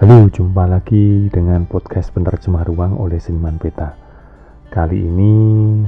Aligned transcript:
Halo, 0.00 0.32
jumpa 0.32 0.64
lagi 0.64 1.28
dengan 1.28 1.68
podcast 1.68 2.08
penerjemah 2.16 2.64
ruang 2.64 2.96
oleh 2.96 3.20
Seniman 3.20 3.60
Peta. 3.60 3.92
Kali 4.72 4.96
ini 4.96 5.32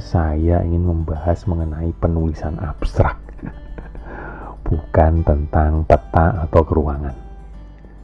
saya 0.04 0.60
ingin 0.60 0.84
membahas 0.84 1.48
mengenai 1.48 1.96
penulisan 1.96 2.60
abstrak, 2.60 3.16
bukan 4.68 5.24
tentang 5.24 5.88
peta 5.88 6.44
atau 6.44 6.60
keruangan. 6.60 7.16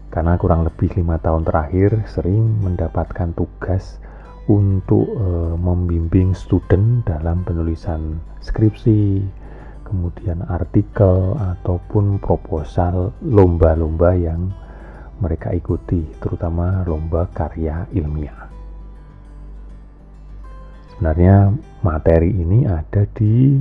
Karena 0.09 0.41
kurang 0.41 0.65
lebih 0.65 0.97
lima 0.97 1.21
tahun 1.21 1.45
terakhir 1.45 2.09
sering 2.09 2.57
mendapatkan 2.65 3.37
tugas 3.37 4.01
untuk 4.49 5.13
e, 5.13 5.61
membimbing 5.61 6.33
student 6.33 7.05
dalam 7.05 7.45
penulisan 7.45 8.17
skripsi, 8.41 9.21
kemudian 9.85 10.41
artikel 10.49 11.37
ataupun 11.37 12.17
proposal 12.17 13.13
lomba-lomba 13.21 14.17
yang 14.17 14.57
mereka 15.19 15.51
ikuti, 15.51 16.07
terutama 16.23 16.87
lomba 16.87 17.27
karya 17.35 17.87
ilmiah. 17.91 18.49
Sebenarnya 20.95 21.55
materi 21.83 22.35
ini 22.35 22.67
ada 22.67 23.07
di 23.15 23.59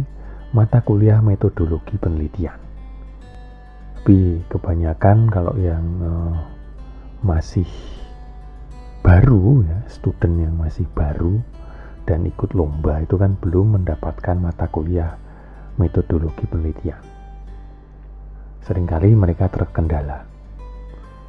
mata 0.53 0.81
kuliah 0.81 1.21
metodologi 1.21 1.93
penelitian. 1.97 2.57
Tapi 4.07 4.39
kebanyakan 4.47 5.27
kalau 5.27 5.51
yang 5.59 5.85
uh, 5.99 6.33
masih 7.19 7.67
baru 9.03 9.67
ya, 9.67 9.77
student 9.91 10.47
yang 10.47 10.55
masih 10.55 10.87
baru 10.95 11.43
dan 12.07 12.23
ikut 12.23 12.55
lomba 12.55 13.03
itu 13.03 13.19
kan 13.19 13.35
belum 13.43 13.83
mendapatkan 13.83 14.39
mata 14.39 14.71
kuliah 14.71 15.19
metodologi 15.75 16.47
penelitian. 16.47 17.03
Seringkali 18.63 19.11
mereka 19.11 19.51
terkendala. 19.51 20.36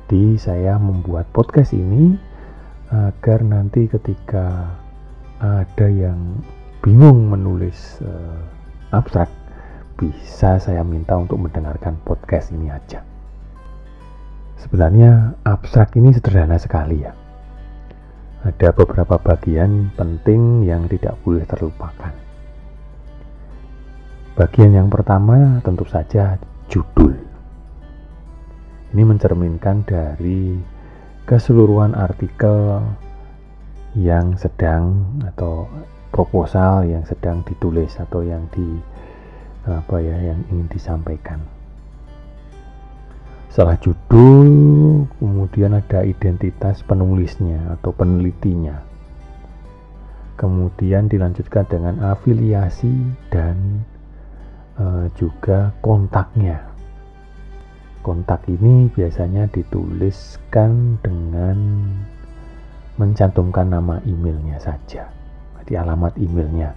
Di 0.09 0.41
saya 0.41 0.81
membuat 0.81 1.29
podcast 1.37 1.77
ini 1.77 2.17
agar 2.89 3.45
nanti 3.45 3.85
ketika 3.85 4.73
ada 5.37 5.85
yang 5.93 6.41
bingung 6.81 7.29
menulis 7.29 8.01
uh, 8.01 8.41
abstrak, 8.97 9.29
bisa 10.01 10.57
saya 10.57 10.81
minta 10.81 11.13
untuk 11.13 11.37
mendengarkan 11.37 12.01
podcast 12.09 12.57
ini 12.57 12.73
aja. 12.73 13.05
Sebenarnya 14.57 15.37
abstrak 15.45 15.93
ini 16.01 16.17
sederhana 16.17 16.57
sekali 16.57 17.05
ya. 17.05 17.13
Ada 18.49 18.73
beberapa 18.73 19.21
bagian 19.21 19.93
penting 19.93 20.65
yang 20.65 20.89
tidak 20.89 21.21
boleh 21.21 21.45
terlupakan. 21.45 22.17
Bagian 24.41 24.73
yang 24.73 24.89
pertama 24.89 25.61
tentu 25.61 25.85
saja 25.85 26.41
judul. 26.73 27.28
Ini 28.89 29.03
mencerminkan 29.05 29.85
dari 29.85 30.57
keseluruhan 31.29 31.93
artikel 31.93 32.81
yang 33.93 34.37
sedang 34.41 35.05
atau 35.29 35.69
proposal 36.09 36.89
yang 36.89 37.05
sedang 37.05 37.45
ditulis 37.45 38.01
atau 38.01 38.25
yang 38.25 38.49
di 38.49 38.81
apa 39.69 40.01
ya 40.01 40.33
yang 40.33 40.41
ingin 40.49 40.69
disampaikan. 40.73 41.41
Setelah 43.49 43.81
judul, 43.81 44.49
kemudian 45.19 45.77
ada 45.77 46.05
identitas 46.05 46.85
penulisnya 46.85 47.77
atau 47.77 47.93
penelitinya. 47.97 48.85
Kemudian 50.39 51.11
dilanjutkan 51.11 51.67
dengan 51.67 51.99
afiliasi 52.13 52.93
dan 53.33 53.83
uh, 54.79 55.11
juga 55.19 55.75
kontaknya. 55.83 56.68
Kontak 57.99 58.47
ini 58.47 58.87
biasanya 58.95 59.51
dituliskan 59.51 61.03
dengan 61.03 61.59
mencantumkan 62.95 63.67
nama 63.67 63.99
emailnya 64.07 64.59
saja, 64.63 65.11
di 65.67 65.75
alamat 65.75 66.15
emailnya. 66.15 66.75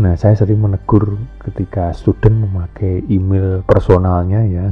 Nah, 0.00 0.14
saya 0.18 0.34
sering 0.34 0.62
menegur 0.62 1.18
ketika 1.44 1.94
student 1.94 2.50
memakai 2.50 3.02
email 3.06 3.62
personalnya 3.62 4.42
ya, 4.46 4.66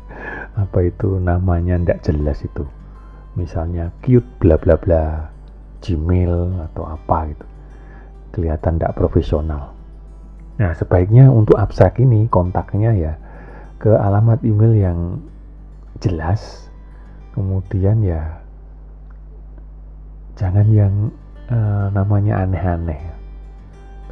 apa 0.62 0.78
itu 0.88 1.20
namanya 1.20 1.76
tidak 1.80 2.00
jelas 2.04 2.38
itu. 2.40 2.64
Misalnya 3.36 3.92
cute 4.00 4.28
bla 4.40 4.56
bla 4.56 4.76
bla, 4.80 5.28
Gmail 5.84 6.64
atau 6.70 6.84
apa 6.88 7.32
gitu. 7.32 7.46
Kelihatan 8.30 8.80
tidak 8.80 8.96
profesional. 8.96 9.76
Nah, 10.60 10.72
sebaiknya 10.76 11.32
untuk 11.32 11.56
abstrak 11.56 11.96
ini 12.00 12.28
kontaknya 12.28 12.92
ya 12.92 13.12
ke 13.80 13.90
alamat 13.90 14.44
email 14.44 14.72
yang 14.76 14.98
jelas. 15.98 16.68
Kemudian 17.32 18.04
ya 18.04 18.44
jangan 20.36 20.66
yang 20.68 20.94
uh, 21.48 21.88
namanya 21.90 22.44
aneh-aneh. 22.44 23.00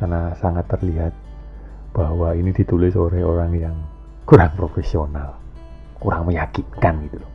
Karena 0.01 0.33
sangat 0.39 0.65
terlihat 0.73 1.12
bahwa 1.93 2.33
ini 2.33 2.55
ditulis 2.55 2.95
oleh 2.95 3.21
orang 3.21 3.53
yang 3.59 3.77
kurang 4.25 4.55
profesional, 4.57 5.37
kurang 6.01 6.31
meyakinkan 6.31 6.95
gitu 7.11 7.19
loh. 7.21 7.33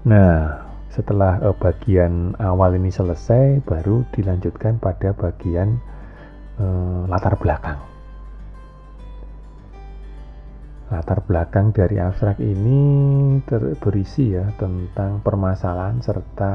Nah, 0.00 0.64
setelah 0.88 1.42
uh, 1.44 1.56
bagian 1.58 2.32
awal 2.40 2.72
ini 2.78 2.88
selesai, 2.88 3.60
baru 3.66 4.06
dilanjutkan 4.14 4.80
pada 4.80 5.12
bagian 5.12 5.76
Eh, 6.60 7.02
latar 7.08 7.40
belakang. 7.40 7.80
Latar 10.90 11.22
belakang 11.22 11.70
dari 11.70 12.02
abstrak 12.02 12.42
ini 12.42 13.38
berisi 13.78 14.34
ya 14.34 14.50
tentang 14.58 15.22
permasalahan 15.22 16.02
serta 16.02 16.52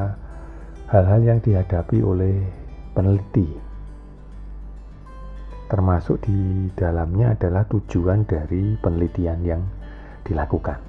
hal-hal 0.92 1.22
yang 1.24 1.40
dihadapi 1.40 2.04
oleh 2.04 2.44
peneliti. 2.92 3.48
Termasuk 5.72 6.28
di 6.28 6.68
dalamnya 6.76 7.34
adalah 7.34 7.64
tujuan 7.66 8.28
dari 8.28 8.76
penelitian 8.76 9.40
yang 9.42 9.64
dilakukan. 10.28 10.84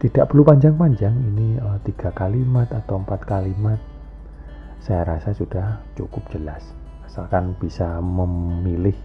Tidak 0.00 0.24
perlu 0.24 0.46
panjang-panjang, 0.46 1.12
ini 1.12 1.60
uh, 1.60 1.76
tiga 1.84 2.08
kalimat 2.16 2.72
atau 2.72 3.04
empat 3.04 3.20
kalimat 3.28 3.76
saya 4.80 5.04
rasa 5.04 5.36
sudah 5.36 5.84
cukup 5.92 6.24
jelas 6.32 6.64
asalkan 7.04 7.52
bisa 7.60 8.00
memilih 8.00 8.96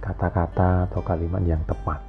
kata-kata 0.00 0.88
atau 0.88 1.00
kalimat 1.04 1.44
yang 1.44 1.60
tepat. 1.68 2.00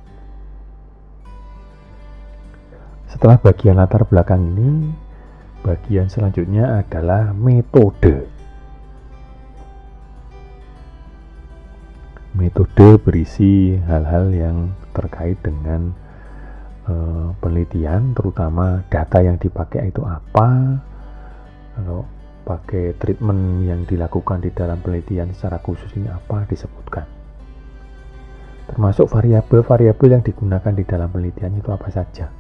Setelah 3.11 3.37
bagian 3.43 3.75
latar 3.75 4.07
belakang 4.07 4.55
ini 4.55 4.87
bagian 5.61 6.07
selanjutnya 6.07 6.79
adalah 6.79 7.35
metode. 7.35 8.25
Metode 12.31 12.95
berisi 13.03 13.75
hal-hal 13.83 14.31
yang 14.31 14.57
terkait 14.95 15.35
dengan 15.43 15.91
uh, 16.87 17.35
penelitian 17.43 18.15
terutama 18.15 18.87
data 18.87 19.19
yang 19.19 19.35
dipakai 19.35 19.91
itu 19.91 19.99
apa 20.07 20.79
kalau 21.75 22.07
pakai 22.47 22.95
treatment 22.95 23.67
yang 23.67 23.83
dilakukan 23.83 24.39
di 24.39 24.49
dalam 24.55 24.79
penelitian 24.79 25.35
secara 25.35 25.59
khusus 25.59 25.91
ini 25.99 26.07
apa 26.07 26.47
disebutkan 26.47 27.20
termasuk 28.71 29.11
variabel-variabel 29.11 30.09
yang 30.15 30.23
digunakan 30.23 30.71
di 30.71 30.87
dalam 30.87 31.11
penelitian 31.11 31.59
itu 31.59 31.69
apa 31.75 31.91
saja. 31.91 32.31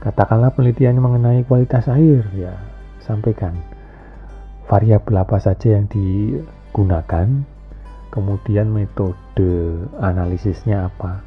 Katakanlah 0.00 0.56
penelitian 0.56 0.96
mengenai 0.96 1.44
kualitas 1.44 1.92
air 1.92 2.24
ya 2.32 2.56
sampaikan. 3.04 3.52
Variabel 4.64 5.16
apa 5.20 5.36
saja 5.36 5.76
yang 5.76 5.86
digunakan 5.92 7.28
kemudian 8.08 8.72
metode 8.72 9.84
analisisnya 10.00 10.88
apa? 10.88 11.20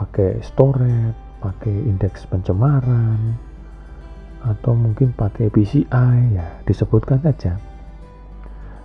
Pakai 0.00 0.40
storage 0.40 1.28
pakai 1.40 1.72
indeks 1.72 2.28
pencemaran 2.28 3.36
atau 4.40 4.72
mungkin 4.72 5.12
pakai 5.12 5.52
PCI 5.52 6.36
ya 6.36 6.48
disebutkan 6.64 7.20
saja. 7.20 7.56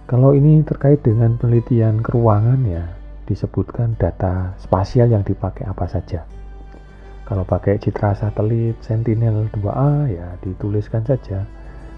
Kalau 0.07 0.35
ini 0.35 0.63
terkait 0.63 1.03
dengan 1.03 1.35
penelitian 1.39 2.03
keruangan 2.03 2.61
ya 2.67 2.83
disebutkan 3.25 3.97
data 3.97 4.53
spasial 4.61 5.09
yang 5.09 5.25
dipakai 5.25 5.65
apa 5.65 5.85
saja. 5.89 6.25
Kalau 7.25 7.41
pakai 7.41 7.81
citra 7.81 8.13
satelit 8.13 8.77
Sentinel 8.85 9.49
2A 9.49 10.13
ya 10.13 10.37
dituliskan 10.45 11.01
saja. 11.01 11.41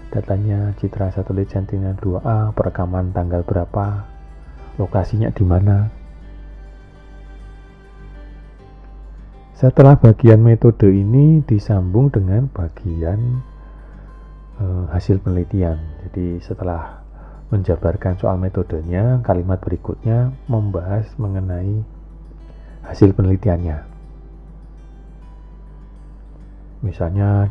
Datanya 0.08 0.72
citra 0.80 1.12
satelit 1.12 1.52
Sentinel 1.52 1.92
2A 2.00 2.56
perekaman 2.56 3.12
tanggal 3.12 3.44
berapa 3.44 4.08
lokasinya 4.80 5.28
di 5.28 5.44
mana. 5.44 5.92
Setelah 9.52 10.00
bagian 10.00 10.40
metode 10.40 10.88
ini 10.88 11.44
disambung 11.44 12.08
dengan 12.08 12.48
bagian 12.48 13.44
uh, 14.62 14.88
hasil 14.88 15.20
penelitian. 15.20 15.76
Jadi 16.08 16.40
setelah 16.40 17.04
menjabarkan 17.48 18.20
soal 18.20 18.36
metodenya, 18.36 19.24
kalimat 19.24 19.60
berikutnya 19.60 20.32
membahas 20.48 21.08
mengenai 21.16 21.80
hasil 22.84 23.12
penelitiannya. 23.16 23.98
misalnya 26.82 27.50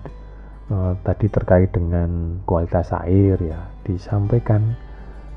eh, 0.72 0.94
tadi 1.04 1.28
terkait 1.28 1.70
dengan 1.72 2.42
kualitas 2.48 2.92
air 2.96 3.36
ya 3.40 3.60
disampaikan 3.84 4.76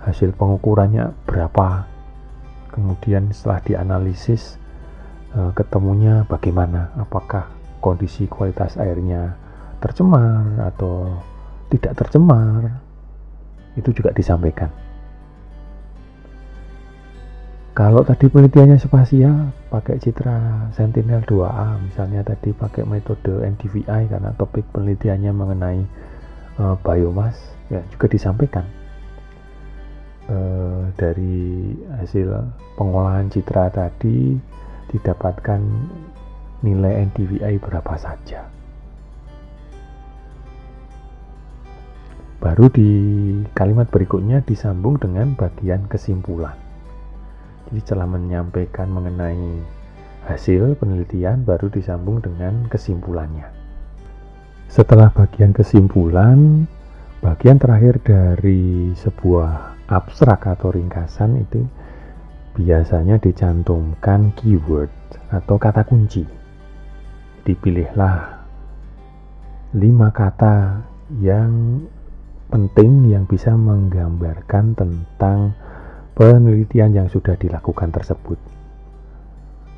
hasil 0.02 0.32
pengukurannya 0.34 1.12
berapa. 1.28 1.86
Kemudian 2.70 3.34
setelah 3.34 3.60
dianalisis 3.66 4.58
eh, 5.34 5.50
ketemunya 5.54 6.26
bagaimana? 6.26 6.94
Apakah 6.98 7.50
kondisi 7.82 8.28
kualitas 8.30 8.76
airnya 8.78 9.34
tercemar 9.80 10.44
atau 10.68 11.08
tidak 11.72 11.96
tercemar 11.96 12.84
itu 13.78 13.90
juga 13.94 14.10
disampaikan. 14.10 14.70
Kalau 17.70 18.02
tadi 18.02 18.26
penelitiannya 18.26 18.82
spasial 18.82 19.54
pakai 19.70 20.02
citra 20.02 20.68
Sentinel 20.74 21.22
2A 21.22 21.78
misalnya 21.78 22.26
tadi 22.26 22.50
pakai 22.50 22.82
metode 22.82 23.46
NDVI 23.46 24.10
karena 24.10 24.34
topik 24.34 24.66
penelitiannya 24.74 25.32
mengenai 25.32 25.80
uh, 26.58 26.76
biomas 26.82 27.38
ya 27.70 27.80
juga 27.94 28.10
disampaikan. 28.10 28.66
Uh, 30.30 30.90
dari 30.94 31.74
hasil 31.98 32.52
pengolahan 32.78 33.30
citra 33.30 33.70
tadi 33.70 34.38
didapatkan 34.90 35.62
nilai 36.62 37.06
NDVI 37.10 37.58
berapa 37.62 37.94
saja 37.96 38.59
baru 42.40 42.72
di 42.72 42.90
kalimat 43.52 43.86
berikutnya 43.92 44.40
disambung 44.42 44.96
dengan 44.96 45.36
bagian 45.36 45.84
kesimpulan 45.86 46.56
jadi 47.70 47.86
setelah 47.86 48.10
menyampaikan 48.10 48.90
mengenai 48.90 49.62
hasil 50.26 50.74
penelitian 50.74 51.46
baru 51.46 51.70
disambung 51.70 52.18
dengan 52.18 52.66
kesimpulannya. 52.66 53.46
Setelah 54.66 55.14
bagian 55.14 55.54
kesimpulan, 55.54 56.66
bagian 57.22 57.62
terakhir 57.62 58.02
dari 58.02 58.90
sebuah 58.98 59.78
abstrak 59.86 60.50
atau 60.50 60.74
ringkasan 60.74 61.46
itu 61.46 61.62
biasanya 62.58 63.22
dicantumkan 63.22 64.34
keyword 64.34 64.90
atau 65.30 65.54
kata 65.54 65.86
kunci. 65.86 66.26
Dipilihlah 67.46 68.46
lima 69.78 70.10
kata 70.10 70.82
yang 71.22 71.82
penting 72.50 73.08
yang 73.08 73.24
bisa 73.24 73.54
menggambarkan 73.54 74.74
tentang 74.74 75.54
penelitian 76.18 76.92
yang 76.92 77.08
sudah 77.08 77.38
dilakukan 77.38 77.94
tersebut. 77.94 78.36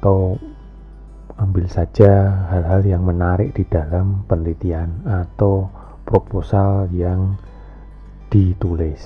Atau 0.01 0.41
ambil 1.39 1.69
saja 1.71 2.43
hal-hal 2.51 2.83
yang 2.83 3.07
menarik 3.07 3.55
di 3.55 3.63
dalam 3.69 4.27
penelitian 4.27 5.05
atau 5.07 5.71
proposal 6.03 6.91
yang 6.91 7.39
ditulis. 8.33 9.01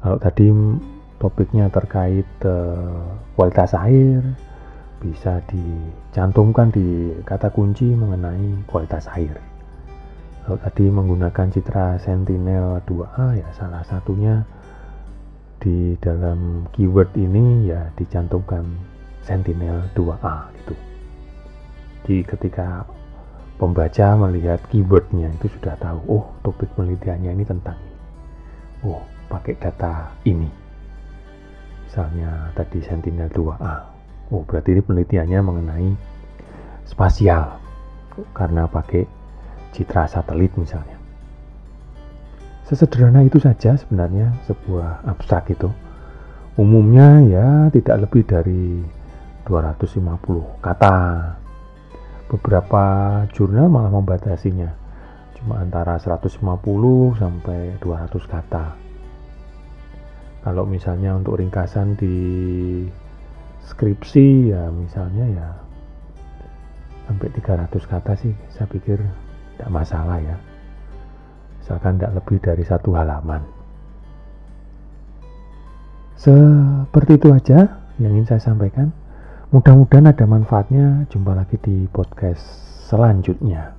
Kalau 0.00 0.16
tadi 0.16 0.48
topiknya 1.20 1.68
terkait 1.68 2.28
uh, 2.44 3.16
kualitas 3.36 3.76
air 3.76 4.24
bisa 5.00 5.40
dicantumkan 5.48 6.72
di 6.72 7.12
kata 7.24 7.52
kunci 7.52 7.88
mengenai 7.88 8.64
kualitas 8.68 9.08
air 9.12 9.49
kalau 10.50 10.66
tadi 10.66 10.90
menggunakan 10.90 11.46
citra 11.46 11.94
Sentinel 12.02 12.82
2A 12.82 13.38
ya 13.38 13.46
salah 13.54 13.86
satunya 13.86 14.42
di 15.62 15.94
dalam 16.02 16.66
keyword 16.74 17.14
ini 17.14 17.70
ya 17.70 17.86
dicantumkan 17.94 18.66
Sentinel 19.22 19.86
2A 19.94 20.50
gitu. 20.58 20.74
Jadi 22.02 22.26
ketika 22.26 22.82
pembaca 23.62 24.18
melihat 24.26 24.58
keywordnya 24.74 25.30
itu 25.38 25.46
sudah 25.54 25.78
tahu, 25.78 26.02
oh 26.10 26.26
topik 26.42 26.66
penelitiannya 26.74 27.30
ini 27.30 27.44
tentang 27.46 27.78
ini. 27.78 27.98
Oh 28.90 29.06
pakai 29.30 29.54
data 29.54 30.10
ini. 30.26 30.50
Misalnya 31.86 32.50
tadi 32.58 32.82
Sentinel 32.82 33.30
2A. 33.30 33.74
Oh 34.34 34.42
berarti 34.42 34.74
ini 34.74 34.82
penelitiannya 34.82 35.40
mengenai 35.46 35.90
spasial 36.90 37.54
karena 38.34 38.66
pakai 38.66 39.19
citra 39.72 40.06
satelit 40.06 40.52
misalnya. 40.58 40.98
Sesederhana 42.70 43.26
itu 43.26 43.42
saja 43.42 43.74
sebenarnya 43.74 44.30
sebuah 44.46 45.02
abstrak 45.02 45.50
itu. 45.50 45.66
Umumnya 46.54 47.18
ya 47.26 47.48
tidak 47.74 48.06
lebih 48.06 48.22
dari 48.22 48.78
250 49.42 50.62
kata. 50.62 50.98
Beberapa 52.30 52.84
jurnal 53.34 53.66
malah 53.66 53.90
membatasinya 53.90 54.70
cuma 55.34 55.58
antara 55.64 55.98
150 55.98 56.38
sampai 57.18 57.74
200 57.82 58.22
kata. 58.28 58.64
Kalau 60.46 60.64
misalnya 60.68 61.16
untuk 61.18 61.42
ringkasan 61.42 61.98
di 61.98 62.16
skripsi 63.66 64.52
ya 64.54 64.70
misalnya 64.72 65.26
ya 65.26 65.48
sampai 67.10 67.28
300 67.34 67.66
kata 67.82 68.12
sih 68.14 68.32
saya 68.54 68.70
pikir 68.70 69.02
tidak 69.60 69.68
masalah 69.68 70.16
ya 70.24 70.36
misalkan 71.70 72.02
tidak 72.02 72.18
lebih 72.18 72.38
dari 72.42 72.64
satu 72.66 72.90
halaman. 72.98 73.46
Seperti 76.18 77.14
itu 77.14 77.30
aja 77.30 77.78
yang 78.02 78.10
ingin 78.18 78.26
saya 78.26 78.42
sampaikan. 78.42 78.90
Mudah-mudahan 79.54 80.10
ada 80.10 80.26
manfaatnya. 80.26 81.06
Jumpa 81.14 81.30
lagi 81.38 81.62
di 81.62 81.86
podcast 81.94 82.42
selanjutnya. 82.90 83.70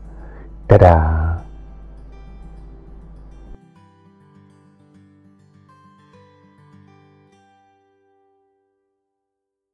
Dadah. 0.72 1.40